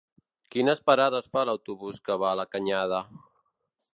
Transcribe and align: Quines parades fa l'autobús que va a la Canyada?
Quines 0.53 0.79
parades 0.89 1.27
fa 1.37 1.43
l'autobús 1.49 2.01
que 2.09 2.17
va 2.25 2.33
a 2.33 2.39
la 2.41 2.47
Canyada? 2.57 3.03